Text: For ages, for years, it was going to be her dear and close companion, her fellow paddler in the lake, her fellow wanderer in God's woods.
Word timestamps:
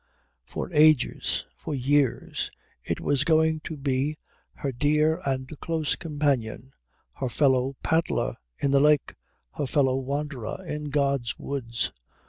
For 0.45 0.73
ages, 0.73 1.45
for 1.59 1.75
years, 1.75 2.49
it 2.83 2.99
was 2.99 3.23
going 3.23 3.59
to 3.59 3.77
be 3.77 4.17
her 4.53 4.71
dear 4.71 5.21
and 5.27 5.47
close 5.59 5.95
companion, 5.95 6.73
her 7.17 7.29
fellow 7.29 7.75
paddler 7.83 8.37
in 8.57 8.71
the 8.71 8.79
lake, 8.79 9.13
her 9.57 9.67
fellow 9.67 9.97
wanderer 9.97 10.57
in 10.65 10.89
God's 10.89 11.37
woods. 11.37 11.91